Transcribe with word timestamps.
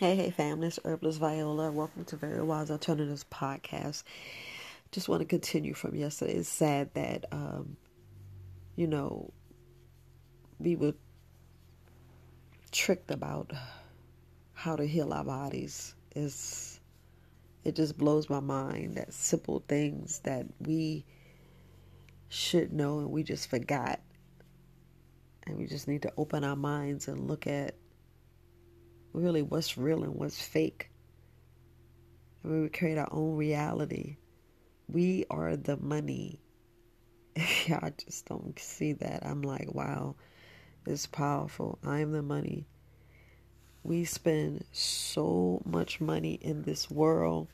Hey, 0.00 0.16
hey, 0.16 0.30
family, 0.32 0.66
it's 0.66 0.80
Herbalist 0.84 1.20
Viola. 1.20 1.70
Welcome 1.70 2.04
to 2.06 2.16
Very 2.16 2.42
Wise 2.42 2.68
Alternatives 2.68 3.24
Podcast. 3.30 4.02
Just 4.90 5.08
want 5.08 5.20
to 5.20 5.24
continue 5.24 5.72
from 5.72 5.94
yesterday. 5.94 6.32
It's 6.32 6.48
sad 6.48 6.92
that, 6.94 7.26
um, 7.30 7.76
you 8.74 8.88
know, 8.88 9.32
we 10.58 10.74
were 10.74 10.94
tricked 12.72 13.12
about 13.12 13.52
how 14.52 14.74
to 14.74 14.84
heal 14.84 15.12
our 15.12 15.22
bodies. 15.22 15.94
It's, 16.10 16.80
it 17.62 17.76
just 17.76 17.96
blows 17.96 18.28
my 18.28 18.40
mind 18.40 18.96
that 18.96 19.12
simple 19.12 19.62
things 19.68 20.18
that 20.24 20.44
we 20.58 21.04
should 22.30 22.72
know 22.72 22.98
and 22.98 23.10
we 23.12 23.22
just 23.22 23.48
forgot. 23.48 24.00
And 25.46 25.56
we 25.56 25.66
just 25.66 25.86
need 25.86 26.02
to 26.02 26.12
open 26.16 26.42
our 26.42 26.56
minds 26.56 27.06
and 27.06 27.28
look 27.28 27.46
at 27.46 27.76
really 29.14 29.42
what's 29.42 29.78
real 29.78 30.02
and 30.02 30.14
what's 30.14 30.40
fake. 30.40 30.90
And 32.42 32.62
we 32.62 32.68
create 32.68 32.98
our 32.98 33.08
own 33.10 33.36
reality. 33.36 34.16
We 34.88 35.24
are 35.30 35.56
the 35.56 35.78
money. 35.78 36.40
I 37.36 37.92
just 37.96 38.26
don't 38.26 38.58
see 38.58 38.92
that. 38.94 39.24
I'm 39.24 39.40
like, 39.40 39.72
wow, 39.72 40.16
it's 40.86 41.06
powerful. 41.06 41.78
I 41.84 42.00
am 42.00 42.12
the 42.12 42.22
money. 42.22 42.66
We 43.82 44.04
spend 44.04 44.64
so 44.72 45.62
much 45.64 46.00
money 46.00 46.34
in 46.34 46.62
this 46.62 46.90
world. 46.90 47.48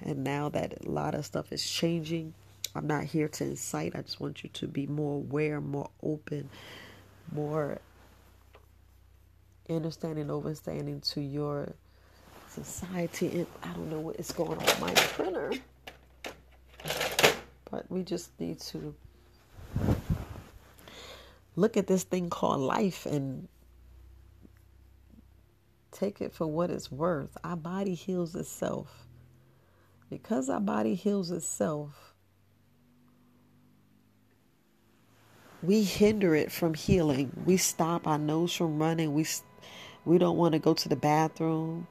And 0.00 0.24
now 0.24 0.48
that 0.50 0.86
a 0.86 0.90
lot 0.90 1.14
of 1.14 1.26
stuff 1.26 1.52
is 1.52 1.68
changing, 1.68 2.34
I'm 2.74 2.86
not 2.86 3.04
here 3.04 3.28
to 3.28 3.44
incite. 3.44 3.96
I 3.96 4.02
just 4.02 4.20
want 4.20 4.44
you 4.44 4.50
to 4.50 4.68
be 4.68 4.86
more 4.86 5.16
aware, 5.16 5.60
more 5.60 5.90
open, 6.02 6.48
more 7.32 7.80
understanding, 9.76 10.26
overstanding 10.28 11.06
to 11.12 11.20
your 11.20 11.74
society. 12.48 13.40
And 13.40 13.46
I 13.62 13.68
don't 13.68 13.90
know 13.90 14.00
what 14.00 14.16
is 14.16 14.32
going 14.32 14.58
on 14.58 14.64
with 14.64 14.80
my 14.80 14.94
printer, 14.94 15.52
but 17.70 17.90
we 17.90 18.02
just 18.02 18.38
need 18.40 18.60
to 18.60 18.94
look 21.56 21.76
at 21.76 21.86
this 21.86 22.04
thing 22.04 22.30
called 22.30 22.60
life 22.60 23.06
and 23.06 23.48
take 25.90 26.20
it 26.20 26.32
for 26.32 26.46
what 26.46 26.70
it's 26.70 26.90
worth. 26.90 27.36
Our 27.44 27.56
body 27.56 27.94
heals 27.94 28.34
itself. 28.34 29.04
Because 30.10 30.48
our 30.48 30.60
body 30.60 30.94
heals 30.94 31.30
itself, 31.30 32.14
we 35.62 35.82
hinder 35.82 36.34
it 36.34 36.50
from 36.50 36.72
healing. 36.72 37.30
We 37.44 37.58
stop 37.58 38.06
our 38.06 38.16
nose 38.16 38.54
from 38.54 38.78
running. 38.78 39.12
We 39.12 39.24
we 40.08 40.16
don't 40.18 40.38
want 40.38 40.54
to 40.54 40.58
go 40.58 40.72
to 40.72 40.88
the 40.88 40.96
bathroom. 40.96 41.86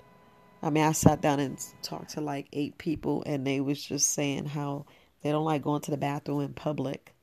I 0.63 0.71
mean, 0.71 0.83
I 0.83 0.91
sat 0.91 1.21
down 1.21 1.39
and 1.39 1.63
talked 1.83 2.11
to 2.11 2.21
like 2.21 2.47
eight 2.51 2.77
people, 2.79 3.23
and 3.27 3.45
they 3.45 3.61
was 3.61 3.81
just 3.81 4.09
saying 4.09 4.45
how 4.47 4.85
they 5.21 5.31
don't 5.31 5.45
like 5.45 5.61
going 5.61 5.81
to 5.81 5.91
the 5.91 5.97
bathroom 5.97 6.41
in 6.41 6.53
public. 6.53 7.13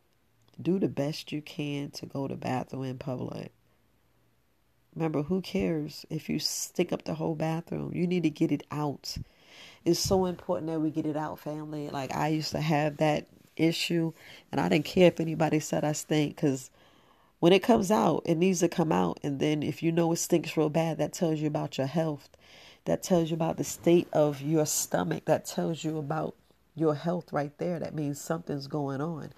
Do 0.60 0.78
the 0.78 0.88
best 0.88 1.32
you 1.32 1.42
can 1.42 1.90
to 1.92 2.06
go 2.06 2.28
to 2.28 2.36
bathroom 2.36 2.84
in 2.84 2.98
public. 2.98 3.50
Remember, 4.94 5.24
who 5.24 5.40
cares 5.40 6.06
if 6.08 6.28
you 6.28 6.38
stick 6.38 6.92
up 6.92 7.02
the 7.02 7.14
whole 7.14 7.34
bathroom? 7.34 7.90
You 7.92 8.06
need 8.06 8.22
to 8.22 8.30
get 8.30 8.52
it 8.52 8.62
out. 8.70 9.16
It's 9.84 9.98
so 9.98 10.26
important 10.26 10.70
that 10.70 10.78
we 10.78 10.92
get 10.92 11.06
it 11.06 11.16
out, 11.16 11.40
family. 11.40 11.90
Like 11.90 12.14
I 12.14 12.28
used 12.28 12.52
to 12.52 12.60
have 12.60 12.98
that 12.98 13.26
issue, 13.56 14.12
and 14.52 14.60
I 14.60 14.68
didn't 14.68 14.84
care 14.84 15.08
if 15.08 15.18
anybody 15.18 15.58
said 15.58 15.82
I 15.82 15.92
stink 15.92 16.36
because 16.36 16.70
when 17.40 17.52
it 17.52 17.62
comes 17.62 17.90
out, 17.90 18.22
it 18.24 18.36
needs 18.36 18.60
to 18.60 18.68
come 18.68 18.92
out. 18.92 19.18
And 19.22 19.38
then 19.40 19.62
if 19.62 19.82
you 19.82 19.92
know 19.92 20.12
it 20.12 20.16
stinks 20.16 20.56
real 20.56 20.70
bad, 20.70 20.98
that 20.98 21.12
tells 21.12 21.40
you 21.40 21.46
about 21.46 21.78
your 21.78 21.86
health. 21.86 22.28
That 22.84 23.02
tells 23.02 23.30
you 23.30 23.34
about 23.34 23.56
the 23.56 23.64
state 23.64 24.08
of 24.12 24.40
your 24.40 24.66
stomach. 24.66 25.24
That 25.26 25.44
tells 25.44 25.84
you 25.84 25.98
about 25.98 26.34
your 26.76 26.94
health 26.94 27.32
right 27.32 27.56
there. 27.58 27.78
That 27.78 27.94
means 27.94 28.20
something's 28.20 28.66
going 28.66 29.00
on. 29.00 29.32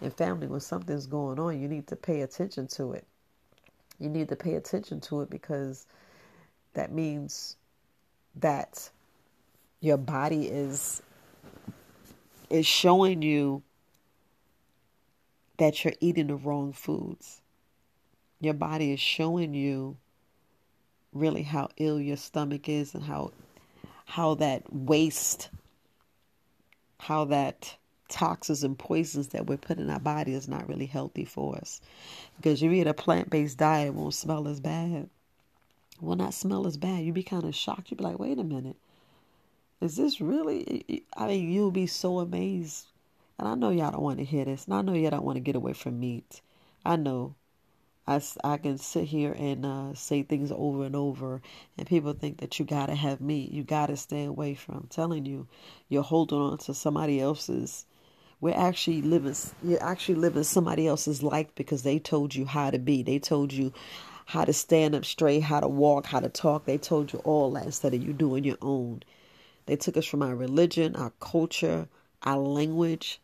And 0.00 0.12
family, 0.14 0.46
when 0.46 0.60
something's 0.60 1.06
going 1.06 1.38
on, 1.38 1.60
you 1.60 1.68
need 1.68 1.86
to 1.88 1.96
pay 1.96 2.22
attention 2.22 2.66
to 2.68 2.92
it. 2.92 3.06
You 3.98 4.08
need 4.08 4.28
to 4.30 4.36
pay 4.36 4.54
attention 4.54 5.00
to 5.02 5.20
it 5.20 5.30
because 5.30 5.86
that 6.74 6.92
means 6.92 7.56
that 8.36 8.90
your 9.80 9.96
body 9.96 10.46
is 10.46 11.02
is 12.50 12.66
showing 12.66 13.22
you 13.22 13.62
that 15.58 15.84
you're 15.84 15.94
eating 16.00 16.28
the 16.28 16.36
wrong 16.36 16.72
foods. 16.72 17.40
Your 18.40 18.54
body 18.54 18.92
is 18.92 19.00
showing 19.00 19.54
you 19.54 19.96
really 21.12 21.42
how 21.42 21.68
ill 21.76 22.00
your 22.00 22.16
stomach 22.16 22.68
is 22.68 22.94
and 22.94 23.04
how 23.04 23.32
how 24.04 24.34
that 24.34 24.62
waste 24.72 25.50
how 26.98 27.24
that 27.24 27.76
toxins 28.08 28.62
and 28.62 28.78
poisons 28.78 29.28
that 29.28 29.46
we're 29.46 29.56
putting 29.56 29.84
in 29.84 29.90
our 29.90 29.98
body 29.98 30.34
is 30.34 30.48
not 30.48 30.68
really 30.68 30.86
healthy 30.86 31.24
for 31.24 31.56
us. 31.56 31.80
Because 32.36 32.62
you 32.62 32.70
eat 32.70 32.86
a 32.86 32.94
plant 32.94 33.30
based 33.30 33.58
diet, 33.58 33.88
it 33.88 33.94
won't 33.94 34.14
smell 34.14 34.46
as 34.46 34.60
bad. 34.60 34.90
It 34.92 35.08
will 36.00 36.16
not 36.16 36.34
smell 36.34 36.66
as 36.66 36.76
bad. 36.76 37.04
You'd 37.04 37.14
be 37.14 37.22
kind 37.22 37.44
of 37.44 37.54
shocked. 37.54 37.90
You'd 37.90 37.96
be 37.96 38.04
like, 38.04 38.18
wait 38.18 38.38
a 38.38 38.44
minute. 38.44 38.76
Is 39.80 39.96
this 39.96 40.20
really? 40.20 41.04
I 41.16 41.26
mean, 41.26 41.50
you'll 41.50 41.72
be 41.72 41.88
so 41.88 42.20
amazed. 42.20 42.86
And 43.42 43.50
I 43.50 43.56
know 43.56 43.70
y'all 43.70 43.90
don't 43.90 44.02
want 44.02 44.20
to 44.20 44.24
hear 44.24 44.44
this. 44.44 44.66
And 44.66 44.74
I 44.74 44.82
know 44.82 44.92
y'all 44.92 45.10
don't 45.10 45.24
want 45.24 45.34
to 45.34 45.40
get 45.40 45.56
away 45.56 45.72
from 45.72 45.98
meat. 45.98 46.40
I 46.84 46.94
know. 46.94 47.34
I, 48.06 48.22
I 48.44 48.56
can 48.56 48.78
sit 48.78 49.06
here 49.06 49.32
and 49.36 49.66
uh, 49.66 49.94
say 49.94 50.22
things 50.22 50.52
over 50.52 50.84
and 50.84 50.94
over, 50.94 51.42
and 51.76 51.88
people 51.88 52.12
think 52.12 52.38
that 52.38 52.60
you 52.60 52.64
gotta 52.64 52.94
have 52.94 53.20
meat, 53.20 53.50
you 53.50 53.64
gotta 53.64 53.96
stay 53.96 54.26
away 54.26 54.54
from. 54.54 54.76
I'm 54.76 54.86
telling 54.86 55.26
you, 55.26 55.48
you're 55.88 56.04
holding 56.04 56.38
on 56.38 56.58
to 56.58 56.72
somebody 56.72 57.20
else's. 57.20 57.84
We're 58.40 58.56
actually 58.56 59.02
living. 59.02 59.34
You're 59.64 59.82
actually 59.82 60.20
living 60.20 60.44
somebody 60.44 60.86
else's 60.86 61.24
life 61.24 61.48
because 61.56 61.82
they 61.82 61.98
told 61.98 62.36
you 62.36 62.46
how 62.46 62.70
to 62.70 62.78
be. 62.78 63.02
They 63.02 63.18
told 63.18 63.52
you 63.52 63.72
how 64.24 64.44
to 64.44 64.52
stand 64.52 64.94
up 64.94 65.04
straight, 65.04 65.42
how 65.42 65.58
to 65.58 65.68
walk, 65.68 66.06
how 66.06 66.20
to 66.20 66.28
talk. 66.28 66.64
They 66.64 66.78
told 66.78 67.12
you 67.12 67.18
all 67.24 67.50
that 67.54 67.66
instead 67.66 67.92
of 67.92 68.04
you 68.04 68.12
doing 68.12 68.44
your 68.44 68.58
own. 68.62 69.02
They 69.66 69.74
took 69.74 69.96
us 69.96 70.06
from 70.06 70.22
our 70.22 70.36
religion, 70.36 70.94
our 70.94 71.12
culture, 71.18 71.88
our 72.22 72.38
language, 72.38 73.20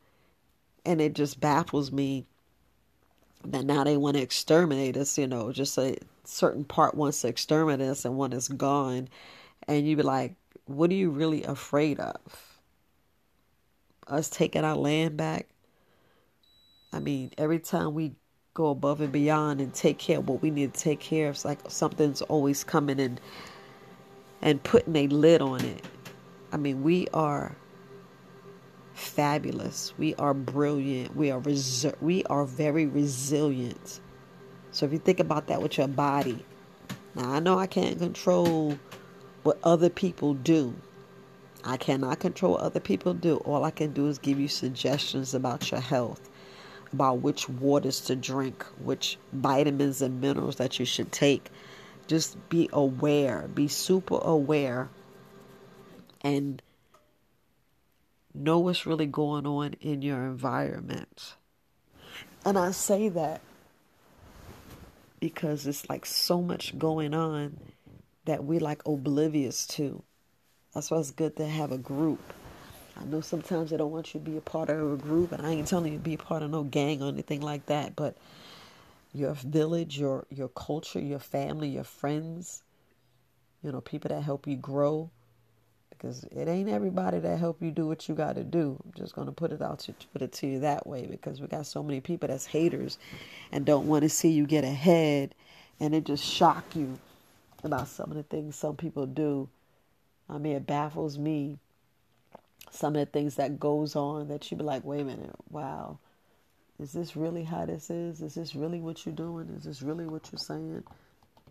and 0.84 1.00
it 1.00 1.14
just 1.14 1.40
baffles 1.40 1.92
me 1.92 2.26
that 3.44 3.64
now 3.64 3.84
they 3.84 3.96
want 3.96 4.16
to 4.16 4.22
exterminate 4.22 4.96
us, 4.96 5.16
you 5.18 5.26
know, 5.26 5.52
just 5.52 5.78
a 5.78 5.96
certain 6.24 6.64
part 6.64 6.94
wants 6.94 7.20
to 7.22 7.28
exterminate 7.28 7.88
us 7.88 8.04
and 8.04 8.16
one 8.16 8.32
is 8.32 8.48
gone. 8.48 9.08
And 9.66 9.86
you 9.86 9.96
be 9.96 10.02
like, 10.02 10.34
what 10.66 10.90
are 10.90 10.94
you 10.94 11.10
really 11.10 11.44
afraid 11.44 12.00
of? 12.00 12.16
Us 14.06 14.28
taking 14.28 14.64
our 14.64 14.76
land 14.76 15.16
back? 15.16 15.48
I 16.92 17.00
mean, 17.00 17.32
every 17.38 17.58
time 17.58 17.94
we 17.94 18.12
go 18.54 18.70
above 18.70 19.00
and 19.00 19.12
beyond 19.12 19.60
and 19.60 19.72
take 19.72 19.98
care 19.98 20.18
of 20.18 20.28
what 20.28 20.42
we 20.42 20.50
need 20.50 20.74
to 20.74 20.80
take 20.80 21.00
care 21.00 21.28
of, 21.28 21.36
it's 21.36 21.44
like 21.44 21.58
something's 21.68 22.22
always 22.22 22.64
coming 22.64 22.98
and 23.00 23.20
and 24.40 24.62
putting 24.62 24.94
a 24.96 25.08
lid 25.08 25.42
on 25.42 25.64
it. 25.64 25.84
I 26.52 26.56
mean, 26.56 26.82
we 26.82 27.08
are 27.12 27.56
fabulous. 28.98 29.92
We 29.96 30.14
are 30.16 30.34
brilliant. 30.34 31.16
We 31.16 31.30
are 31.30 31.40
reser- 31.40 32.00
we 32.00 32.24
are 32.24 32.44
very 32.44 32.86
resilient. 32.86 34.00
So 34.70 34.86
if 34.86 34.92
you 34.92 34.98
think 34.98 35.20
about 35.20 35.46
that 35.46 35.62
with 35.62 35.78
your 35.78 35.88
body, 35.88 36.44
now 37.14 37.32
I 37.32 37.38
know 37.38 37.58
I 37.58 37.66
can't 37.66 37.98
control 37.98 38.78
what 39.42 39.58
other 39.62 39.88
people 39.88 40.34
do. 40.34 40.74
I 41.64 41.76
cannot 41.76 42.20
control 42.20 42.52
what 42.52 42.60
other 42.60 42.80
people 42.80 43.14
do. 43.14 43.36
All 43.38 43.64
I 43.64 43.70
can 43.70 43.92
do 43.92 44.06
is 44.08 44.18
give 44.18 44.38
you 44.38 44.48
suggestions 44.48 45.34
about 45.34 45.70
your 45.70 45.80
health, 45.80 46.28
about 46.92 47.20
which 47.20 47.48
waters 47.48 48.00
to 48.02 48.16
drink, 48.16 48.64
which 48.82 49.18
vitamins 49.32 50.02
and 50.02 50.20
minerals 50.20 50.56
that 50.56 50.78
you 50.78 50.84
should 50.84 51.12
take. 51.12 51.50
Just 52.06 52.36
be 52.48 52.68
aware, 52.72 53.48
be 53.54 53.68
super 53.68 54.18
aware, 54.18 54.88
and 56.22 56.62
know 58.34 58.58
what's 58.58 58.86
really 58.86 59.06
going 59.06 59.46
on 59.46 59.74
in 59.80 60.02
your 60.02 60.24
environment. 60.24 61.34
And 62.44 62.58
I 62.58 62.70
say 62.70 63.08
that 63.10 63.40
because 65.20 65.66
it's 65.66 65.88
like 65.88 66.06
so 66.06 66.40
much 66.40 66.78
going 66.78 67.14
on 67.14 67.58
that 68.24 68.44
we 68.44 68.58
like 68.58 68.86
oblivious 68.86 69.66
to. 69.66 70.02
That's 70.74 70.90
why 70.90 70.98
it's 70.98 71.10
good 71.10 71.36
to 71.36 71.46
have 71.46 71.72
a 71.72 71.78
group. 71.78 72.20
I 73.00 73.04
know 73.04 73.20
sometimes 73.20 73.70
they 73.70 73.76
don't 73.76 73.90
want 73.90 74.12
you 74.12 74.20
to 74.20 74.30
be 74.30 74.36
a 74.36 74.40
part 74.40 74.70
of 74.70 74.92
a 74.92 74.96
group, 74.96 75.32
and 75.32 75.46
I 75.46 75.50
ain't 75.50 75.68
telling 75.68 75.92
you 75.92 75.98
to 75.98 76.04
be 76.04 76.14
a 76.14 76.18
part 76.18 76.42
of 76.42 76.50
no 76.50 76.64
gang 76.64 77.02
or 77.02 77.08
anything 77.08 77.40
like 77.40 77.66
that, 77.66 77.94
but 77.96 78.16
your 79.14 79.34
village, 79.34 79.98
your 79.98 80.26
your 80.30 80.48
culture, 80.48 81.00
your 81.00 81.18
family, 81.18 81.68
your 81.68 81.84
friends, 81.84 82.62
you 83.62 83.72
know, 83.72 83.80
people 83.80 84.08
that 84.08 84.22
help 84.22 84.46
you 84.46 84.56
grow, 84.56 85.10
because 85.98 86.24
it 86.24 86.48
ain't 86.48 86.68
everybody 86.68 87.18
that 87.18 87.38
help 87.38 87.60
you 87.60 87.70
do 87.70 87.86
what 87.86 88.08
you 88.08 88.14
got 88.14 88.36
to 88.36 88.44
do. 88.44 88.78
I'm 88.84 88.92
just 88.96 89.14
gonna 89.14 89.32
put 89.32 89.52
it 89.52 89.60
out 89.60 89.80
to 89.80 89.94
put 90.12 90.22
it 90.22 90.32
to 90.34 90.46
you 90.46 90.60
that 90.60 90.86
way 90.86 91.06
because 91.06 91.40
we 91.40 91.48
got 91.48 91.66
so 91.66 91.82
many 91.82 92.00
people 92.00 92.28
that's 92.28 92.46
haters 92.46 92.98
and 93.50 93.66
don't 93.66 93.88
want 93.88 94.02
to 94.02 94.08
see 94.08 94.30
you 94.30 94.46
get 94.46 94.64
ahead, 94.64 95.34
and 95.80 95.94
it 95.94 96.04
just 96.04 96.24
shock 96.24 96.64
you 96.74 96.98
about 97.64 97.88
some 97.88 98.10
of 98.10 98.16
the 98.16 98.22
things 98.22 98.56
some 98.56 98.76
people 98.76 99.06
do. 99.06 99.48
I 100.28 100.38
mean, 100.38 100.56
it 100.56 100.66
baffles 100.66 101.18
me. 101.18 101.58
Some 102.70 102.94
of 102.96 103.00
the 103.00 103.06
things 103.06 103.36
that 103.36 103.58
goes 103.58 103.96
on 103.96 104.28
that 104.28 104.50
you 104.50 104.56
be 104.56 104.62
like, 104.62 104.84
wait 104.84 105.00
a 105.00 105.04
minute, 105.04 105.34
wow, 105.50 105.98
is 106.78 106.92
this 106.92 107.16
really 107.16 107.42
how 107.42 107.64
this 107.64 107.88
is? 107.88 108.20
Is 108.20 108.34
this 108.34 108.54
really 108.54 108.78
what 108.78 109.06
you're 109.06 109.14
doing? 109.14 109.48
Is 109.56 109.64
this 109.64 109.80
really 109.82 110.06
what 110.06 110.30
you're 110.30 110.38
saying? 110.38 110.84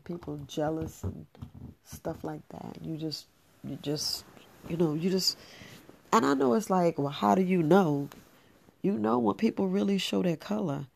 People 0.04 0.40
jealous 0.48 1.04
and 1.04 1.26
stuff 1.86 2.24
like 2.24 2.48
that. 2.50 2.78
You 2.82 2.98
just, 2.98 3.26
you 3.64 3.78
just, 3.82 4.26
you 4.70 4.78
know, 4.78 4.94
you 4.94 5.10
just, 5.10 5.38
and 6.12 6.26
I 6.26 6.34
know 6.34 6.54
it's 6.54 6.70
like, 6.70 6.98
well, 6.98 7.10
how 7.10 7.36
do 7.36 7.42
you 7.42 7.62
know? 7.62 8.10
You 8.82 8.98
know 8.98 9.20
when 9.20 9.36
people 9.36 9.68
really 9.68 9.98
show 9.98 10.24
their 10.24 10.38
color. 10.38 10.88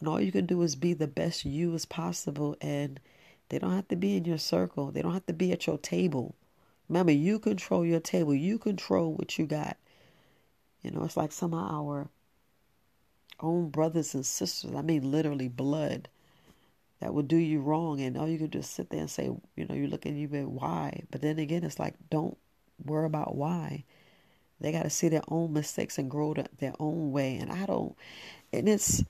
And 0.00 0.08
all 0.08 0.20
you 0.20 0.30
can 0.30 0.46
do 0.46 0.62
is 0.62 0.76
be 0.76 0.92
the 0.92 1.08
best 1.08 1.44
you 1.44 1.74
as 1.74 1.84
possible. 1.84 2.56
And 2.60 3.00
they 3.48 3.58
don't 3.58 3.74
have 3.74 3.88
to 3.88 3.96
be 3.96 4.16
in 4.16 4.24
your 4.24 4.38
circle, 4.38 4.90
they 4.90 5.02
don't 5.02 5.14
have 5.14 5.26
to 5.26 5.32
be 5.32 5.52
at 5.52 5.66
your 5.66 5.78
table. 5.78 6.34
Remember, 6.88 7.12
you 7.12 7.38
control 7.38 7.84
your 7.84 8.00
table, 8.00 8.34
you 8.34 8.58
control 8.58 9.12
what 9.12 9.38
you 9.38 9.46
got. 9.46 9.76
You 10.82 10.90
know, 10.90 11.04
it's 11.04 11.16
like 11.16 11.32
some 11.32 11.52
of 11.52 11.70
our 11.70 12.08
own 13.40 13.68
brothers 13.70 14.14
and 14.14 14.24
sisters, 14.24 14.74
I 14.74 14.82
mean, 14.82 15.10
literally 15.10 15.48
blood, 15.48 16.08
that 17.00 17.14
will 17.14 17.22
do 17.22 17.36
you 17.36 17.60
wrong. 17.60 18.00
And 18.00 18.16
all 18.16 18.28
you 18.28 18.38
can 18.38 18.50
just 18.50 18.74
sit 18.74 18.90
there 18.90 19.00
and 19.00 19.10
say, 19.10 19.24
you 19.56 19.66
know, 19.66 19.74
you're 19.74 19.88
looking, 19.88 20.16
you 20.16 20.28
been 20.28 20.54
why. 20.54 21.04
But 21.10 21.20
then 21.20 21.38
again, 21.38 21.64
it's 21.64 21.78
like, 21.78 21.94
don't 22.10 22.36
worry 22.84 23.06
about 23.06 23.34
why. 23.34 23.84
They 24.60 24.72
got 24.72 24.82
to 24.82 24.90
see 24.90 25.08
their 25.08 25.22
own 25.28 25.52
mistakes 25.52 25.98
and 25.98 26.10
grow 26.10 26.34
their 26.34 26.74
own 26.80 27.12
way. 27.12 27.36
And 27.36 27.52
I 27.52 27.66
don't, 27.66 27.96
and 28.52 28.68
it's, 28.68 29.04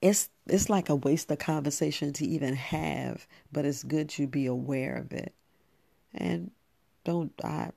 it's 0.00 0.30
it's 0.46 0.70
like 0.70 0.88
a 0.88 0.96
waste 0.96 1.30
of 1.30 1.38
conversation 1.38 2.12
to 2.14 2.26
even 2.26 2.54
have, 2.54 3.26
but 3.52 3.64
it's 3.64 3.82
good 3.82 4.08
to 4.10 4.26
be 4.26 4.46
aware 4.46 4.96
of 4.96 5.12
it. 5.12 5.32
And 6.14 6.50
don't 7.04 7.32
I 7.44 7.70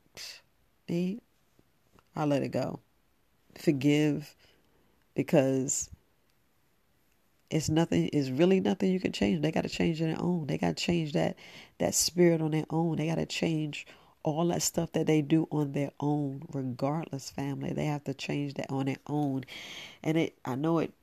me 0.87 1.21
I 2.15 2.25
let 2.25 2.43
it 2.43 2.51
go. 2.51 2.79
Forgive 3.57 4.35
because 5.15 5.89
it's 7.49 7.69
nothing 7.69 8.09
it's 8.13 8.29
really 8.29 8.59
nothing 8.59 8.91
you 8.91 8.99
can 8.99 9.11
change. 9.11 9.41
They 9.41 9.51
gotta 9.51 9.69
change 9.69 9.99
their 9.99 10.19
own. 10.19 10.47
They 10.47 10.57
gotta 10.57 10.73
change 10.73 11.13
that 11.13 11.35
that 11.79 11.95
spirit 11.95 12.41
on 12.41 12.51
their 12.51 12.65
own. 12.69 12.97
They 12.97 13.07
gotta 13.07 13.25
change 13.25 13.87
all 14.23 14.47
that 14.47 14.61
stuff 14.61 14.91
that 14.93 15.07
they 15.07 15.21
do 15.21 15.47
on 15.51 15.71
their 15.71 15.91
own, 15.99 16.43
regardless, 16.51 17.29
family. 17.29 17.73
They 17.73 17.85
have 17.85 18.03
to 18.05 18.13
change 18.13 18.55
that 18.55 18.69
on 18.69 18.85
their 18.85 18.97
own. 19.07 19.43
And 20.03 20.17
it 20.17 20.35
I 20.45 20.55
know 20.55 20.79
it 20.79 20.93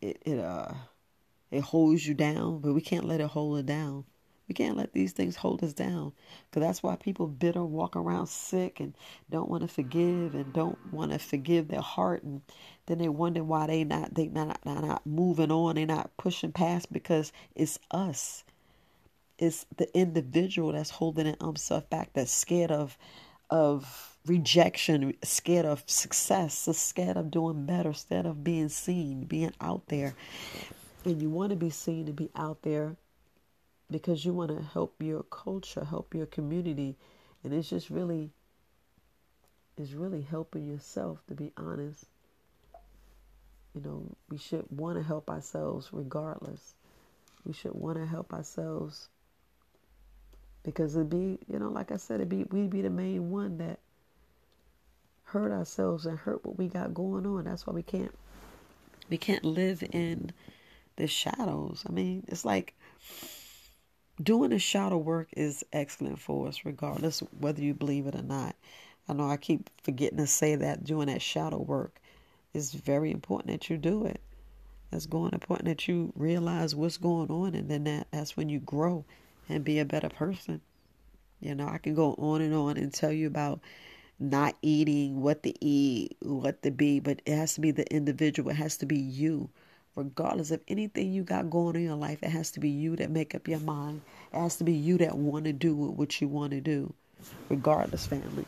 it, 0.00 0.18
it 0.24 0.38
uh 0.38 0.72
it 1.50 1.62
holds 1.62 2.06
you 2.06 2.14
down, 2.14 2.58
but 2.58 2.74
we 2.74 2.80
can't 2.80 3.04
let 3.04 3.20
it 3.20 3.28
hold 3.28 3.58
it 3.58 3.66
down. 3.66 4.04
We 4.48 4.54
can't 4.54 4.76
let 4.76 4.92
these 4.92 5.12
things 5.12 5.36
hold 5.36 5.64
us 5.64 5.72
down 5.72 6.12
because 6.50 6.66
that's 6.66 6.82
why 6.82 6.96
people 6.96 7.26
bitter 7.26 7.64
walk 7.64 7.96
around 7.96 8.26
sick 8.26 8.78
and 8.78 8.94
don't 9.30 9.48
want 9.48 9.62
to 9.62 9.68
forgive 9.68 10.34
and 10.34 10.52
don't 10.52 10.78
want 10.92 11.12
to 11.12 11.18
forgive 11.18 11.68
their 11.68 11.80
heart 11.80 12.24
and 12.24 12.42
then 12.86 12.98
they 12.98 13.08
wonder 13.08 13.42
why 13.42 13.66
they 13.66 13.84
not 13.84 14.14
they 14.14 14.26
not, 14.26 14.62
not 14.66 14.84
not 14.84 15.06
moving 15.06 15.50
on 15.50 15.76
they're 15.76 15.86
not 15.86 16.14
pushing 16.18 16.52
past 16.52 16.92
because 16.92 17.32
it's 17.54 17.78
us 17.90 18.44
it's 19.38 19.66
the 19.76 19.96
individual 19.96 20.72
that's 20.72 20.90
holding 20.90 21.32
themselves 21.32 21.84
um, 21.84 21.88
back 21.90 22.10
that's 22.12 22.32
scared 22.32 22.70
of 22.70 22.96
of 23.50 24.16
rejection, 24.26 25.14
scared 25.22 25.66
of 25.66 25.84
success, 25.86 26.68
scared 26.76 27.16
of 27.16 27.30
doing 27.30 27.66
better, 27.66 27.92
scared 27.92 28.26
of 28.26 28.42
being 28.42 28.68
seen, 28.68 29.24
being 29.24 29.52
out 29.60 29.86
there. 29.88 30.14
And 31.04 31.20
you 31.20 31.28
want 31.28 31.50
to 31.50 31.56
be 31.56 31.70
seen 31.70 32.06
and 32.06 32.16
be 32.16 32.30
out 32.34 32.62
there 32.62 32.96
because 33.90 34.24
you 34.24 34.32
want 34.32 34.50
to 34.50 34.62
help 34.62 35.02
your 35.02 35.22
culture, 35.24 35.84
help 35.84 36.14
your 36.14 36.26
community. 36.26 36.96
And 37.42 37.52
it's 37.52 37.68
just 37.68 37.90
really, 37.90 38.30
it's 39.76 39.92
really 39.92 40.22
helping 40.22 40.66
yourself, 40.66 41.18
to 41.28 41.34
be 41.34 41.52
honest. 41.56 42.06
You 43.74 43.82
know, 43.82 44.16
we 44.30 44.38
should 44.38 44.64
want 44.70 44.96
to 44.96 45.04
help 45.04 45.28
ourselves 45.28 45.90
regardless. 45.92 46.74
We 47.44 47.52
should 47.52 47.74
want 47.74 47.98
to 47.98 48.06
help 48.06 48.32
ourselves 48.32 49.10
because 50.64 50.96
it'd 50.96 51.10
be, 51.10 51.38
you 51.46 51.58
know, 51.58 51.68
like 51.68 51.92
I 51.92 51.96
said, 51.96 52.16
it'd 52.16 52.28
be 52.28 52.44
we'd 52.44 52.70
be 52.70 52.82
the 52.82 52.90
main 52.90 53.30
one 53.30 53.58
that 53.58 53.78
hurt 55.24 55.52
ourselves 55.52 56.06
and 56.06 56.18
hurt 56.18 56.44
what 56.44 56.58
we 56.58 56.68
got 56.68 56.94
going 56.94 57.26
on. 57.26 57.44
That's 57.44 57.66
why 57.66 57.74
we 57.74 57.82
can't 57.82 58.14
we 59.08 59.18
can't 59.18 59.44
live 59.44 59.84
in 59.92 60.32
the 60.96 61.06
shadows. 61.06 61.84
I 61.86 61.92
mean, 61.92 62.24
it's 62.28 62.44
like 62.44 62.74
doing 64.22 64.50
the 64.50 64.58
shadow 64.58 64.96
work 64.96 65.28
is 65.36 65.64
excellent 65.72 66.18
for 66.18 66.48
us, 66.48 66.64
regardless 66.64 67.20
whether 67.38 67.62
you 67.62 67.74
believe 67.74 68.06
it 68.06 68.14
or 68.14 68.22
not. 68.22 68.56
I 69.08 69.12
know 69.12 69.28
I 69.28 69.36
keep 69.36 69.68
forgetting 69.82 70.18
to 70.18 70.26
say 70.26 70.56
that 70.56 70.84
doing 70.84 71.08
that 71.08 71.20
shadow 71.20 71.58
work 71.58 72.00
is 72.54 72.72
very 72.72 73.10
important 73.10 73.48
that 73.48 73.68
you 73.68 73.76
do 73.76 74.06
it. 74.06 74.20
It's 74.92 75.06
going 75.06 75.32
important 75.32 75.66
that 75.66 75.88
you 75.88 76.12
realize 76.14 76.74
what's 76.74 76.96
going 76.96 77.30
on, 77.30 77.54
and 77.54 77.68
then 77.68 77.84
that 77.84 78.06
that's 78.12 78.36
when 78.36 78.48
you 78.48 78.60
grow 78.60 79.04
and 79.48 79.64
be 79.64 79.78
a 79.78 79.84
better 79.84 80.08
person. 80.08 80.60
You 81.40 81.54
know, 81.54 81.68
I 81.68 81.78
can 81.78 81.94
go 81.94 82.14
on 82.14 82.40
and 82.40 82.54
on 82.54 82.76
and 82.76 82.92
tell 82.92 83.12
you 83.12 83.26
about 83.26 83.60
not 84.18 84.56
eating, 84.62 85.20
what 85.20 85.42
to 85.42 85.64
eat, 85.64 86.16
what 86.20 86.62
to 86.62 86.70
be, 86.70 87.00
but 87.00 87.20
it 87.26 87.34
has 87.34 87.54
to 87.54 87.60
be 87.60 87.70
the 87.70 87.86
individual. 87.92 88.50
It 88.50 88.56
has 88.56 88.76
to 88.78 88.86
be 88.86 88.98
you. 88.98 89.50
Regardless 89.96 90.50
of 90.50 90.60
anything 90.66 91.12
you 91.12 91.22
got 91.22 91.50
going 91.50 91.68
on 91.68 91.76
in 91.76 91.82
your 91.82 91.96
life, 91.96 92.22
it 92.22 92.30
has 92.30 92.50
to 92.52 92.60
be 92.60 92.70
you 92.70 92.96
that 92.96 93.10
make 93.10 93.34
up 93.34 93.46
your 93.46 93.60
mind. 93.60 94.00
It 94.32 94.38
has 94.38 94.56
to 94.56 94.64
be 94.64 94.72
you 94.72 94.98
that 94.98 95.16
want 95.16 95.44
to 95.44 95.52
do 95.52 95.74
what 95.74 96.20
you 96.20 96.28
want 96.28 96.52
to 96.52 96.60
do. 96.60 96.92
Regardless, 97.48 98.06
family. 98.06 98.44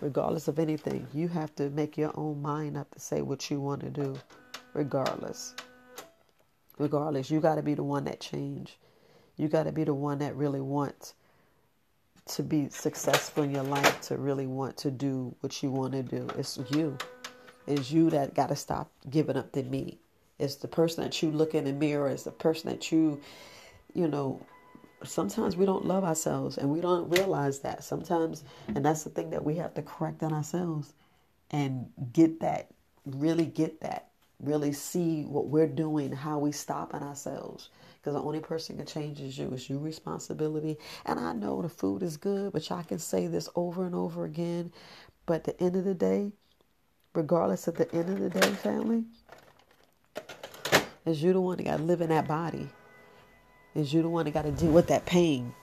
Regardless 0.00 0.48
of 0.48 0.58
anything, 0.58 1.06
you 1.14 1.28
have 1.28 1.54
to 1.56 1.70
make 1.70 1.96
your 1.96 2.10
own 2.16 2.42
mind 2.42 2.76
up 2.76 2.90
to 2.92 2.98
say 2.98 3.22
what 3.22 3.50
you 3.50 3.60
want 3.60 3.82
to 3.82 3.90
do. 3.90 4.16
Regardless. 4.74 5.54
Regardless, 6.78 7.30
you 7.30 7.40
got 7.40 7.54
to 7.54 7.62
be 7.62 7.74
the 7.74 7.84
one 7.84 8.04
that 8.04 8.18
change. 8.18 8.78
You 9.36 9.48
got 9.48 9.64
to 9.64 9.72
be 9.72 9.84
the 9.84 9.94
one 9.94 10.18
that 10.18 10.36
really 10.36 10.60
wants 10.60 11.14
to 12.26 12.42
be 12.42 12.68
successful 12.68 13.42
in 13.42 13.50
your 13.50 13.64
life, 13.64 14.00
to 14.02 14.16
really 14.16 14.46
want 14.46 14.76
to 14.78 14.90
do 14.90 15.34
what 15.40 15.62
you 15.62 15.70
want 15.70 15.92
to 15.92 16.02
do. 16.02 16.28
It's 16.38 16.58
you. 16.70 16.96
It's 17.66 17.90
you 17.90 18.10
that 18.10 18.34
got 18.34 18.48
to 18.48 18.56
stop 18.56 18.90
giving 19.10 19.36
up 19.36 19.52
to 19.52 19.62
me. 19.62 19.98
It's 20.38 20.56
the 20.56 20.68
person 20.68 21.04
that 21.04 21.22
you 21.22 21.30
look 21.30 21.54
in 21.54 21.64
the 21.64 21.72
mirror. 21.72 22.08
It's 22.08 22.24
the 22.24 22.30
person 22.30 22.70
that 22.70 22.92
you, 22.92 23.20
you 23.94 24.08
know, 24.08 24.40
sometimes 25.04 25.56
we 25.56 25.66
don't 25.66 25.84
love 25.84 26.04
ourselves 26.04 26.58
and 26.58 26.70
we 26.70 26.80
don't 26.80 27.08
realize 27.10 27.60
that 27.60 27.84
sometimes. 27.84 28.44
And 28.68 28.84
that's 28.84 29.04
the 29.04 29.10
thing 29.10 29.30
that 29.30 29.44
we 29.44 29.56
have 29.56 29.74
to 29.74 29.82
correct 29.82 30.22
on 30.22 30.32
ourselves 30.32 30.92
and 31.50 31.90
get 32.12 32.40
that, 32.40 32.68
really 33.04 33.46
get 33.46 33.80
that, 33.80 34.08
really 34.40 34.72
see 34.72 35.24
what 35.24 35.46
we're 35.48 35.66
doing, 35.66 36.12
how 36.12 36.38
we 36.38 36.52
stop 36.52 36.94
on 36.94 37.02
ourselves 37.02 37.68
because 38.02 38.14
the 38.14 38.22
only 38.22 38.40
person 38.40 38.76
can 38.76 38.86
change 38.86 39.20
is 39.20 39.38
you. 39.38 39.48
It's 39.52 39.70
your 39.70 39.78
responsibility. 39.78 40.76
And 41.06 41.20
I 41.20 41.32
know 41.32 41.62
the 41.62 41.68
food 41.68 42.02
is 42.02 42.16
good, 42.16 42.52
but 42.52 42.68
y'all 42.68 42.82
can 42.82 42.98
say 42.98 43.28
this 43.28 43.48
over 43.54 43.86
and 43.86 43.94
over 43.94 44.24
again. 44.24 44.72
But 45.24 45.34
at 45.34 45.44
the 45.44 45.62
end 45.62 45.76
of 45.76 45.84
the 45.84 45.94
day, 45.94 46.32
regardless 47.14 47.68
at 47.68 47.76
the 47.76 47.92
end 47.94 48.08
of 48.08 48.18
the 48.18 48.28
day, 48.28 48.52
family, 48.54 49.04
is 51.06 51.22
you 51.22 51.32
the 51.32 51.40
one 51.40 51.58
that 51.58 51.62
got 51.62 51.76
to 51.76 51.82
live 51.84 52.00
in 52.00 52.08
that 52.08 52.26
body. 52.26 52.68
Is 53.76 53.94
you 53.94 54.02
the 54.02 54.08
one 54.08 54.24
that 54.24 54.34
got 54.34 54.42
to 54.42 54.50
deal 54.50 54.72
with 54.72 54.88
that 54.88 55.06
pain. 55.06 55.54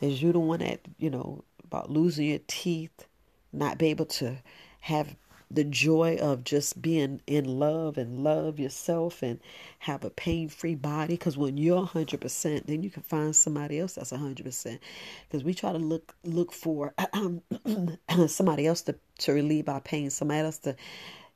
Is 0.00 0.22
you 0.22 0.32
the 0.32 0.38
one 0.38 0.60
that, 0.60 0.80
you 0.98 1.10
know, 1.10 1.42
about 1.64 1.90
losing 1.90 2.26
your 2.26 2.40
teeth, 2.46 3.06
not 3.52 3.76
be 3.76 3.88
able 3.88 4.06
to 4.06 4.36
have 4.80 5.16
the 5.50 5.64
joy 5.64 6.16
of 6.20 6.44
just 6.44 6.80
being 6.80 7.20
in 7.26 7.44
love 7.58 7.98
and 7.98 8.22
love 8.22 8.60
yourself 8.60 9.22
and 9.22 9.40
have 9.80 10.04
a 10.04 10.10
pain 10.10 10.48
free 10.48 10.76
body. 10.76 11.14
Because 11.14 11.36
when 11.36 11.56
you're 11.56 11.86
100%, 11.86 12.66
then 12.66 12.82
you 12.82 12.90
can 12.90 13.02
find 13.02 13.34
somebody 13.34 13.80
else 13.80 13.94
that's 13.94 14.12
100%. 14.12 14.78
Because 15.28 15.42
we 15.44 15.52
try 15.52 15.72
to 15.72 15.78
look 15.78 16.14
look 16.24 16.52
for 16.52 16.94
somebody 18.28 18.66
else 18.66 18.82
to, 18.82 18.94
to 19.18 19.32
relieve 19.32 19.68
our 19.68 19.80
pain, 19.80 20.10
somebody 20.10 20.40
else 20.40 20.58
to, 20.58 20.76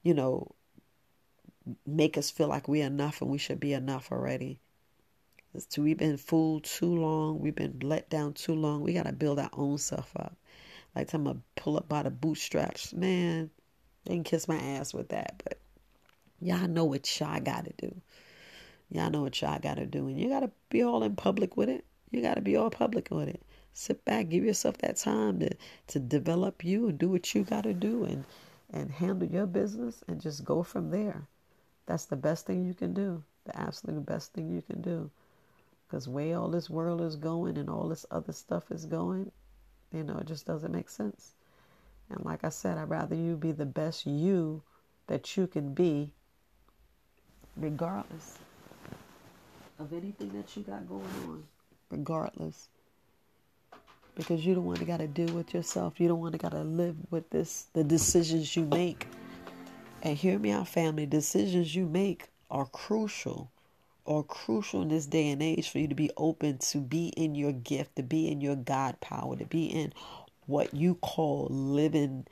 you 0.03 0.15
know, 0.15 0.55
make 1.87 2.17
us 2.17 2.31
feel 2.31 2.49
like 2.49 2.69
we're 2.69 2.87
enough 2.87 3.21
and 3.21 3.31
we 3.31 3.39
should 3.39 3.59
be 3.59 3.73
enough 3.73 4.13
already. 4.13 4.61
We've 5.79 5.97
been 5.97 6.17
fooled 6.17 6.65
too 6.65 6.95
long. 6.95 7.39
We've 7.39 7.55
been 7.55 7.79
let 7.83 8.11
down 8.11 8.35
too 8.35 8.55
long. 8.55 8.83
We 8.83 8.93
got 8.93 9.07
to 9.07 9.13
build 9.13 9.39
our 9.39 9.51
own 9.53 9.79
self 9.79 10.11
up. 10.17 10.37
Like 10.95 11.13
I'm 11.13 11.25
going 11.25 11.37
to 11.37 11.63
pull 11.63 11.77
up 11.77 11.89
by 11.89 12.03
the 12.03 12.11
bootstraps. 12.11 12.93
Man, 12.93 13.51
they 14.05 14.15
can 14.15 14.25
kiss 14.25 14.49
my 14.49 14.59
ass 14.59 14.93
with 14.93 15.09
that, 15.09 15.43
but 15.45 15.59
y'all 16.41 16.69
know 16.69 16.85
what 16.85 17.21
y'all 17.21 17.41
got 17.41 17.65
to 17.65 17.73
do. 17.79 18.01
Y'all 18.91 19.11
know 19.11 19.23
what 19.23 19.41
y'all 19.41 19.59
got 19.59 19.77
to 19.77 19.87
do. 19.87 20.09
And 20.09 20.21
you 20.21 20.29
got 20.29 20.41
to 20.41 20.51
be 20.69 20.83
all 20.83 21.03
in 21.03 21.17
public 21.17 21.57
with 21.57 21.69
it. 21.69 21.85
You 22.11 22.23
got 22.23 22.35
to 22.35 22.43
be 22.43 22.57
all 22.57 22.71
public 22.71 23.11
with 23.11 23.29
it. 23.29 23.43
Sit 23.73 24.05
back, 24.05 24.29
give 24.29 24.45
yourself 24.45 24.79
that 24.79 24.97
time 24.97 25.41
to, 25.41 25.51
to 25.89 25.99
develop 25.99 26.65
you 26.65 26.89
and 26.89 26.99
do 26.99 27.09
what 27.09 27.35
you 27.35 27.43
got 27.43 27.65
to 27.65 27.75
do 27.75 28.05
and, 28.05 28.25
and 28.71 28.91
handle 28.91 29.29
your 29.29 29.47
business 29.47 30.05
and 30.07 30.21
just 30.21 30.45
go 30.45 30.63
from 30.63 30.91
there. 30.91 31.27
That's 31.87 32.05
the 32.05 32.17
best 32.17 32.47
thing 32.47 32.65
you 32.65 32.75
can 32.75 32.95
do. 32.95 33.23
The 33.47 33.59
absolute 33.59 34.07
best 34.07 34.33
thing 34.33 34.55
you 34.55 34.63
can 34.63 34.81
do. 34.81 35.11
Because 35.87 36.09
way 36.09 36.35
all 36.35 36.49
this 36.49 36.71
world 36.71 37.01
is 37.01 37.17
going 37.17 37.59
and 37.59 37.69
all 37.69 37.89
this 37.89 38.07
other 38.11 38.33
stuff 38.33 38.71
is 38.71 38.87
going, 38.87 39.33
you 39.93 40.05
know, 40.05 40.19
it 40.19 40.27
just 40.27 40.47
doesn't 40.47 40.73
make 40.73 40.89
sense. 40.89 41.35
And 42.11 42.25
like 42.25 42.45
I 42.45 42.51
said, 42.51 42.79
I'd 42.79 42.91
rather 42.91 43.15
you 43.15 43.37
be 43.37 43.53
the 43.53 43.67
best 43.67 44.07
you 44.07 44.63
that 45.07 45.37
you 45.37 45.47
can 45.47 45.75
be, 45.75 46.11
regardless 47.57 48.39
of 49.79 49.93
anything 49.93 50.31
that 50.35 50.57
you 50.57 50.63
got 50.63 50.89
going 50.89 51.05
on, 51.27 51.45
regardless. 51.91 52.69
Because 54.15 54.47
you 54.47 54.55
don't 54.55 54.65
want 54.65 54.79
to 54.79 54.85
got 54.85 54.99
to 54.99 55.09
deal 55.09 55.35
with 55.35 55.53
yourself. 55.53 55.99
You 55.99 56.07
don't 56.07 56.21
want 56.21 56.33
to 56.33 56.39
got 56.39 56.53
to 56.53 56.63
live 56.63 56.95
with 57.11 57.29
this, 57.31 57.67
the 57.73 57.83
decisions 57.83 58.55
you 58.55 58.65
make. 58.65 59.09
And 60.03 60.17
hear 60.17 60.39
me 60.39 60.53
out, 60.53 60.69
family. 60.69 61.07
Decisions 61.07 61.75
you 61.75 61.87
make 61.87 62.29
are 62.51 62.67
crucial, 62.67 63.51
are 64.07 64.23
crucial 64.23 64.83
in 64.83 64.89
this 64.89 65.07
day 65.07 65.31
and 65.31 65.43
age 65.43 65.71
for 65.71 65.79
you 65.79 65.89
to 65.89 65.95
be 65.97 66.11
open 66.17 66.59
to 66.59 66.79
be 66.79 67.09
in 67.09 67.35
your 67.35 67.53
gift, 67.53 67.97
to 67.97 68.03
be 68.05 68.29
in 68.29 68.41
your 68.41 68.55
God 68.55 69.01
power, 69.01 69.35
to 69.35 69.47
be 69.47 69.67
in 69.67 69.93
what 70.47 70.75
you 70.75 70.97
call 70.97 71.47
living 71.51 72.27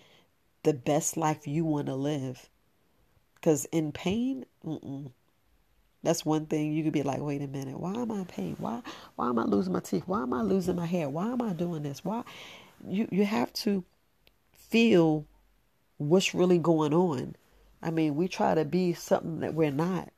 the 0.63 0.73
best 0.73 1.17
life 1.17 1.47
you 1.47 1.65
want 1.65 1.87
to 1.87 1.95
live. 1.95 2.49
Because 3.35 3.65
in 3.67 3.93
pain, 3.93 4.45
that's 6.03 6.25
one 6.25 6.47
thing 6.47 6.73
you 6.73 6.85
could 6.85 6.93
be 6.93 7.03
like, 7.03 7.21
wait 7.21 7.43
a 7.43 7.49
minute, 7.49 7.79
why 7.79 7.95
am 7.95 8.11
I 8.11 8.21
in 8.21 8.25
pain? 8.27 8.57
Why 8.59 8.83
why 9.17 9.29
am 9.29 9.39
I 9.39 9.45
losing 9.45 9.73
my 9.73 9.81
teeth? 9.81 10.05
Why 10.07 10.23
am 10.23 10.33
I 10.33 10.43
losing 10.43 10.77
my 10.77 10.87
hair? 10.87 11.09
Why 11.09 11.33
am 11.33 11.43
I 11.43 11.53
doing 11.53 11.83
this? 11.83 12.05
Why 12.05 12.23
you 12.87 13.09
you 13.11 13.25
have 13.25 13.53
to 13.55 13.85
feel 14.53 15.27
what's 15.99 16.35
really 16.35 16.59
going 16.59 16.95
on. 16.95 17.37
I 17.83 17.91
mean, 17.91 18.17
we 18.17 18.29
try 18.29 18.55
to 18.55 18.65
be 18.65 18.93
something 18.93 19.41
that 19.41 19.55
we're 19.55 19.71
not. 19.71 20.11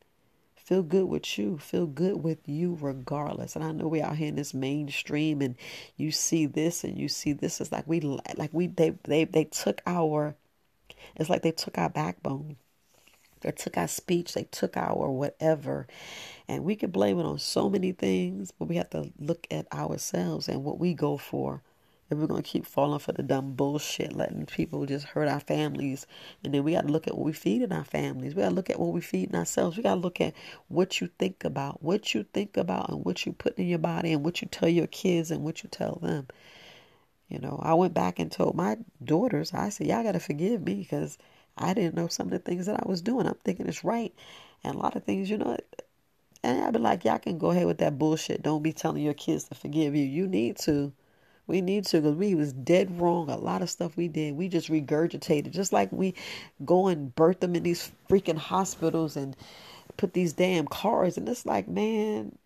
Feel 0.64 0.83
good 0.83 1.04
with 1.04 1.38
you. 1.38 1.59
Feel 1.59 1.87
good 1.87 2.23
with 2.23 2.49
you 2.49 2.78
regardless. 2.80 3.54
And 3.54 3.62
I 3.62 3.73
know 3.73 3.87
we 3.87 4.00
out 4.00 4.16
here 4.16 4.28
in 4.28 4.37
this 4.37 4.54
mainstream 4.54 5.42
and 5.42 5.56
you 5.97 6.11
see 6.11 6.47
this 6.47 6.85
and 6.85 6.99
you 6.99 7.06
see 7.06 7.35
this. 7.35 7.61
It's 7.61 7.71
like 7.71 7.87
we 7.87 8.00
like 8.00 8.49
we 8.52 8.68
they 8.68 8.94
they 9.04 9.25
they 9.25 9.44
took 9.44 9.83
our 9.87 10.35
it's 11.16 11.28
like 11.28 11.42
they 11.42 11.52
took 11.52 11.76
our 11.76 11.90
backbone. 11.90 12.56
They 13.42 13.50
took 13.50 13.76
our 13.76 13.88
speech, 13.88 14.33
they 14.33 14.44
took 14.44 14.75
our 14.78 15.11
whatever. 15.11 15.87
And 16.49 16.64
we 16.64 16.76
could 16.76 16.92
blame 16.92 17.18
it 17.21 17.26
on 17.26 17.38
so 17.38 17.68
many 17.68 17.92
things, 17.92 18.50
but 18.50 18.66
we 18.66 18.76
have 18.76 18.88
to 18.90 19.12
look 19.18 19.47
at 19.50 19.71
ourselves 19.71 20.49
and 20.49 20.64
what 20.64 20.78
we 20.78 20.94
go 20.94 21.18
for 21.18 21.61
if 22.14 22.28
we're 22.28 22.37
to 22.37 22.42
keep 22.42 22.66
falling 22.66 22.99
for 22.99 23.12
the 23.12 23.23
dumb 23.23 23.54
bullshit, 23.54 24.14
letting 24.14 24.47
people 24.47 24.87
just 24.87 25.06
hurt 25.06 25.28
our 25.28 25.40
families. 25.40 26.06
And 26.42 26.54
then 26.54 26.64
we 26.64 26.73
got 26.73 26.87
to 26.87 26.92
look 26.92 27.06
at 27.06 27.16
what 27.16 27.26
we 27.26 27.33
feed 27.33 27.62
in 27.62 27.73
our 27.73 27.85
families. 27.85 28.35
We 28.35 28.42
got 28.42 28.50
to 28.50 28.54
look 28.54 28.71
at 28.71 28.80
what 28.80 28.92
we 28.92 29.00
feed 29.00 29.30
in 29.30 29.37
ourselves. 29.37 29.76
We 29.76 29.83
got 29.83 29.94
to 29.94 30.00
look 30.00 30.21
at 30.21 30.35
what 30.68 31.00
you 31.00 31.11
think 31.18 31.44
about, 31.44 31.83
what 31.83 32.14
you 32.14 32.25
think 32.33 32.56
about, 32.56 32.88
and 32.88 33.04
what 33.04 33.26
you 33.26 33.33
put 33.33 33.59
in 33.59 33.66
your 33.66 33.78
body, 33.78 34.12
and 34.12 34.25
what 34.25 34.40
you 34.40 34.49
tell 34.49 34.68
your 34.68 34.87
kids, 34.87 35.30
and 35.30 35.42
what 35.42 35.62
you 35.62 35.68
tell 35.68 35.99
them. 36.02 36.28
You 37.28 37.38
know, 37.38 37.61
I 37.62 37.75
went 37.75 37.94
back 37.94 38.18
and 38.18 38.30
told 38.30 38.54
my 38.54 38.76
daughters, 39.02 39.52
I 39.54 39.71
said, 39.71 39.87
y'all 39.87 40.02
got 40.02 40.12
to 40.12 40.21
forgive 40.21 40.62
me 40.62 40.75
because 40.75 41.18
I 41.56 41.75
didn't 41.75 41.94
know 41.94 42.09
some 42.09 42.26
of 42.26 42.33
the 42.33 42.38
things 42.38 42.66
that 42.66 42.80
I 42.80 42.88
was 42.88 43.02
doing. 43.02 43.26
I'm 43.26 43.35
thinking 43.44 43.66
it's 43.66 43.85
right. 43.85 44.14
And 44.62 44.75
a 44.75 44.78
lot 44.78 44.97
of 44.97 45.04
things, 45.04 45.30
you 45.30 45.38
know, 45.38 45.56
and 46.42 46.62
I'd 46.62 46.75
be 46.75 46.78
like, 46.78 47.04
y'all 47.04 47.18
can 47.18 47.38
go 47.38 47.50
ahead 47.50 47.66
with 47.66 47.78
that 47.78 47.99
bullshit. 47.99 48.42
Don't 48.42 48.62
be 48.62 48.73
telling 48.73 49.02
your 49.02 49.14
kids 49.14 49.44
to 49.44 49.54
forgive 49.54 49.94
you. 49.97 50.04
You 50.04 50.26
need 50.26 50.59
to 50.59 50.92
we 51.47 51.61
need 51.61 51.85
to 51.87 52.01
because 52.01 52.17
we 52.17 52.35
was 52.35 52.53
dead 52.53 53.01
wrong. 53.01 53.29
A 53.29 53.37
lot 53.37 53.63
of 53.63 53.71
stuff 53.71 53.97
we 53.97 54.09
did, 54.09 54.37
we 54.37 54.49
just 54.49 54.71
regurgitated. 54.71 55.51
Just 55.51 55.73
like 55.73 55.93
we 55.93 56.15
go 56.65 56.89
and 56.89 57.15
birth 57.15 57.41
them 57.41 57.55
in 57.55 57.63
these 57.63 57.91
freaking 58.09 58.39
hospitals 58.39 59.17
and 59.17 59.37
put 59.97 60.15
these 60.15 60.33
damn 60.33 60.67
cars. 60.67 61.17
And 61.17 61.29
it's 61.29 61.45
like, 61.45 61.69
man, 61.69 62.37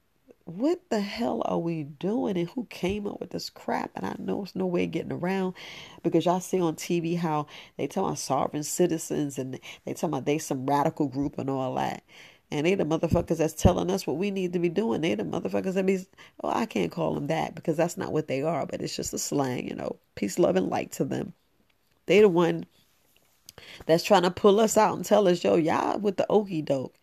what 0.44 0.80
the 0.88 1.00
hell 1.00 1.42
are 1.44 1.58
we 1.58 1.84
doing? 1.84 2.38
And 2.38 2.48
who 2.48 2.66
came 2.70 3.06
up 3.06 3.20
with 3.20 3.30
this 3.30 3.50
crap? 3.50 3.90
And 3.94 4.06
I 4.06 4.16
know 4.18 4.42
it's 4.42 4.56
no 4.56 4.66
way 4.66 4.86
getting 4.86 5.12
around 5.12 5.54
because 6.02 6.24
y'all 6.24 6.40
see 6.40 6.60
on 6.60 6.74
TV 6.74 7.18
how 7.18 7.46
they 7.76 7.86
tell 7.86 8.06
about 8.06 8.16
sovereign 8.16 8.62
citizens 8.64 9.38
and 9.38 9.60
they 9.84 9.94
tell 9.94 10.08
about 10.08 10.24
they 10.24 10.38
some 10.38 10.66
radical 10.66 11.06
group 11.06 11.38
and 11.38 11.50
all 11.50 11.74
that. 11.74 12.02
And 12.50 12.66
they 12.66 12.74
the 12.74 12.84
motherfuckers 12.84 13.36
that's 13.36 13.52
telling 13.52 13.90
us 13.90 14.06
what 14.06 14.16
we 14.16 14.30
need 14.30 14.54
to 14.54 14.58
be 14.58 14.70
doing. 14.70 15.02
They 15.02 15.14
the 15.14 15.24
motherfuckers 15.24 15.74
that 15.74 15.84
be, 15.84 16.06
oh, 16.42 16.48
I 16.48 16.64
can't 16.64 16.90
call 16.90 17.14
them 17.14 17.26
that 17.26 17.54
because 17.54 17.76
that's 17.76 17.98
not 17.98 18.12
what 18.12 18.26
they 18.26 18.40
are, 18.42 18.64
but 18.64 18.80
it's 18.80 18.96
just 18.96 19.12
a 19.12 19.18
slang, 19.18 19.68
you 19.68 19.74
know, 19.74 19.96
peace, 20.14 20.38
love, 20.38 20.56
and 20.56 20.68
light 20.68 20.92
to 20.92 21.04
them. 21.04 21.34
They 22.06 22.20
the 22.20 22.28
one 22.28 22.64
that's 23.86 24.04
trying 24.04 24.22
to 24.22 24.30
pull 24.30 24.60
us 24.60 24.78
out 24.78 24.96
and 24.96 25.04
tell 25.04 25.28
us, 25.28 25.44
yo, 25.44 25.56
y'all 25.56 25.98
with 25.98 26.16
the 26.16 26.26
okey 26.30 26.62
doke. 26.62 26.94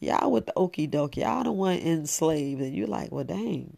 Y'all 0.00 0.30
with 0.30 0.46
the 0.46 0.52
okey 0.56 0.86
doke. 0.86 1.16
Y'all 1.16 1.44
don't 1.44 1.56
want 1.56 1.82
enslaved. 1.82 2.60
And 2.60 2.74
you're 2.74 2.86
like, 2.86 3.10
well, 3.12 3.24
dang. 3.24 3.76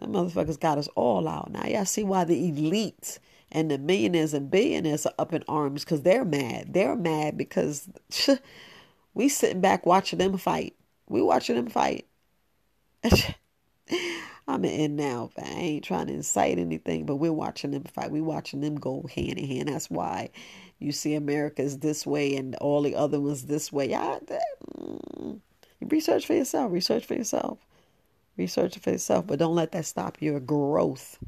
That 0.00 0.08
motherfuckers 0.08 0.58
got 0.58 0.78
us 0.78 0.88
all 0.96 1.28
out. 1.28 1.52
Now 1.52 1.66
y'all 1.66 1.84
see 1.84 2.02
why 2.02 2.24
the 2.24 2.48
elite 2.48 3.18
and 3.50 3.70
the 3.70 3.78
millionaires 3.78 4.34
and 4.34 4.50
billionaires 4.50 5.06
are 5.06 5.14
up 5.18 5.32
in 5.32 5.44
arms 5.46 5.84
because 5.84 6.02
they're 6.02 6.24
mad. 6.24 6.72
They're 6.72 6.96
mad 6.96 7.36
because 7.36 7.88
We 9.14 9.28
sitting 9.28 9.60
back 9.60 9.86
watching 9.86 10.18
them 10.18 10.36
fight. 10.38 10.74
We 11.08 11.22
watching 11.22 11.56
them 11.56 11.68
fight. 11.68 12.06
I'm 14.48 14.64
in 14.64 14.96
now. 14.96 15.30
I 15.38 15.42
ain't 15.42 15.84
trying 15.84 16.08
to 16.08 16.14
incite 16.14 16.58
anything, 16.58 17.06
but 17.06 17.16
we're 17.16 17.32
watching 17.32 17.70
them 17.70 17.84
fight. 17.84 18.10
We're 18.10 18.24
watching 18.24 18.60
them 18.60 18.74
go 18.76 19.08
hand 19.14 19.38
in 19.38 19.46
hand. 19.46 19.68
That's 19.68 19.90
why 19.90 20.30
you 20.78 20.92
see 20.92 21.14
America's 21.14 21.78
this 21.78 22.06
way 22.06 22.36
and 22.36 22.54
all 22.56 22.82
the 22.82 22.96
other 22.96 23.20
ones 23.20 23.44
this 23.44 23.72
way. 23.72 23.90
Yeah, 23.90 24.18
mm, 24.76 25.40
research 25.80 26.26
for 26.26 26.34
yourself. 26.34 26.72
Research 26.72 27.04
for 27.04 27.14
yourself. 27.14 27.58
Research 28.36 28.78
for 28.78 28.90
yourself, 28.90 29.26
but 29.26 29.38
don't 29.38 29.54
let 29.54 29.72
that 29.72 29.86
stop 29.86 30.20
your 30.20 30.40
growth. 30.40 31.18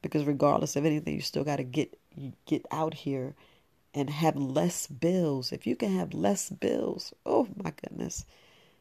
Because 0.00 0.24
regardless 0.24 0.76
of 0.76 0.84
anything, 0.84 1.14
you 1.14 1.20
still 1.20 1.44
got 1.44 1.56
to 1.56 1.64
get 1.64 1.98
get 2.46 2.64
out 2.70 2.94
here 2.94 3.34
and 3.94 4.10
have 4.10 4.36
less 4.36 4.86
bills. 4.86 5.52
If 5.52 5.66
you 5.66 5.76
can 5.76 5.96
have 5.96 6.14
less 6.14 6.50
bills, 6.50 7.12
oh 7.26 7.48
my 7.62 7.72
goodness, 7.82 8.24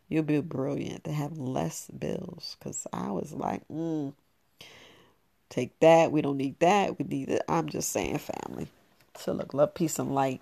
you'll 0.09 0.23
be 0.23 0.39
brilliant 0.41 1.03
to 1.05 1.11
have 1.11 1.37
less 1.37 1.89
bills. 1.89 2.57
Because 2.59 2.87
I 2.93 3.11
was 3.11 3.33
like, 3.33 3.67
mm, 3.67 4.13
take 5.49 5.79
that. 5.79 6.11
We 6.11 6.21
don't 6.21 6.37
need 6.37 6.59
that. 6.59 6.99
We 6.99 7.05
need 7.05 7.29
it. 7.29 7.43
I'm 7.47 7.69
just 7.69 7.89
saying, 7.91 8.19
family. 8.19 8.67
So 9.17 9.33
look, 9.33 9.53
love, 9.53 9.73
peace, 9.73 9.99
and 9.99 10.13
light. 10.13 10.41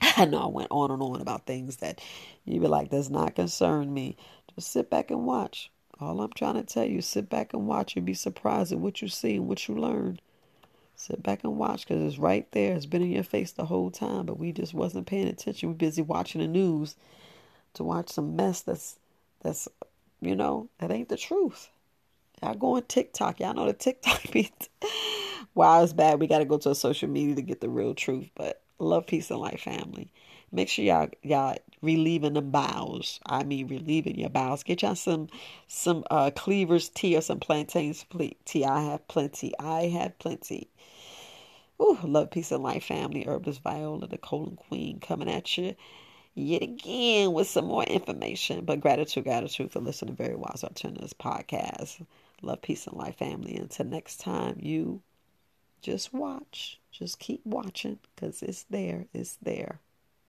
I 0.00 0.24
know 0.24 0.42
I 0.42 0.46
went 0.46 0.70
on 0.70 0.90
and 0.90 1.02
on 1.02 1.20
about 1.20 1.46
things 1.46 1.76
that 1.76 2.00
you 2.44 2.60
be 2.60 2.66
like, 2.66 2.90
does 2.90 3.10
not 3.10 3.34
concern 3.34 3.92
me. 3.92 4.16
Just 4.54 4.70
sit 4.72 4.90
back 4.90 5.10
and 5.10 5.26
watch. 5.26 5.70
All 5.98 6.20
I'm 6.20 6.32
trying 6.32 6.54
to 6.54 6.62
tell 6.62 6.84
you, 6.84 7.00
sit 7.00 7.30
back 7.30 7.54
and 7.54 7.66
watch 7.66 7.96
and 7.96 8.04
be 8.04 8.14
surprised 8.14 8.72
at 8.72 8.78
what 8.78 9.00
you 9.00 9.08
see 9.08 9.36
and 9.36 9.48
what 9.48 9.66
you 9.66 9.74
learn. 9.74 10.20
Sit 10.96 11.22
back 11.22 11.44
and 11.44 11.58
watch 11.58 11.86
because 11.86 12.02
it's 12.02 12.18
right 12.18 12.50
there. 12.52 12.74
It's 12.74 12.86
been 12.86 13.02
in 13.02 13.12
your 13.12 13.22
face 13.22 13.52
the 13.52 13.66
whole 13.66 13.90
time, 13.90 14.24
but 14.24 14.38
we 14.38 14.50
just 14.50 14.72
wasn't 14.72 15.06
paying 15.06 15.28
attention. 15.28 15.68
We're 15.68 15.74
busy 15.74 16.00
watching 16.00 16.40
the 16.40 16.48
news 16.48 16.96
to 17.74 17.84
watch 17.84 18.08
some 18.08 18.34
mess 18.34 18.62
that's 18.62 18.98
that's 19.42 19.68
you 20.22 20.34
know 20.34 20.68
that 20.78 20.90
ain't 20.90 21.10
the 21.10 21.18
truth. 21.18 21.68
Y'all 22.42 22.54
go 22.54 22.76
on 22.76 22.82
TikTok. 22.84 23.40
Y'all 23.40 23.54
know 23.54 23.66
the 23.66 23.74
TikTok 23.74 24.22
beat. 24.32 24.68
wow, 25.54 25.82
it's 25.82 25.92
bad. 25.92 26.18
We 26.18 26.26
got 26.26 26.38
to 26.38 26.44
go 26.46 26.58
to 26.58 26.70
a 26.70 26.74
social 26.74 27.08
media 27.08 27.34
to 27.34 27.42
get 27.42 27.60
the 27.60 27.68
real 27.68 27.94
truth. 27.94 28.30
But 28.34 28.62
love, 28.78 29.06
peace, 29.06 29.30
and 29.30 29.40
life, 29.40 29.60
family. 29.60 30.10
Make 30.56 30.70
sure 30.70 30.86
y'all 30.86 31.10
y'all 31.22 31.58
relieving 31.82 32.32
the 32.32 32.40
bowels. 32.40 33.20
I 33.26 33.44
mean, 33.44 33.68
relieving 33.68 34.18
your 34.18 34.30
bowels. 34.30 34.62
Get 34.62 34.80
y'all 34.80 34.94
some 34.94 35.28
some 35.68 36.02
uh, 36.10 36.30
cleavers 36.34 36.88
tea 36.88 37.14
or 37.14 37.20
some 37.20 37.40
plantains 37.40 38.06
tea. 38.46 38.64
I 38.64 38.80
have 38.80 39.06
plenty. 39.06 39.52
I 39.60 39.82
have 39.88 40.18
plenty. 40.18 40.70
Ooh, 41.78 41.98
love, 42.02 42.30
peace, 42.30 42.52
and 42.52 42.62
life, 42.62 42.84
family. 42.84 43.24
Herbalist 43.24 43.62
Viola, 43.62 44.06
the 44.06 44.16
colon 44.16 44.56
queen, 44.56 44.98
coming 44.98 45.28
at 45.28 45.58
you 45.58 45.76
yet 46.34 46.62
again 46.62 47.32
with 47.34 47.48
some 47.48 47.66
more 47.66 47.84
information. 47.84 48.64
But 48.64 48.80
gratitude, 48.80 49.24
gratitude 49.24 49.70
for 49.70 49.80
listening 49.80 50.16
to 50.16 50.22
Very 50.22 50.36
Wise 50.36 50.64
Alternatives 50.64 51.12
podcast. 51.12 52.00
Love, 52.40 52.62
peace, 52.62 52.86
and 52.86 52.96
life, 52.96 53.18
family. 53.18 53.56
Until 53.56 53.84
next 53.84 54.20
time, 54.20 54.56
you 54.58 55.02
just 55.82 56.14
watch. 56.14 56.80
Just 56.92 57.18
keep 57.18 57.44
watching 57.44 57.98
because 58.14 58.42
it's 58.42 58.62
there. 58.70 59.04
It's 59.12 59.36
there. 59.42 59.80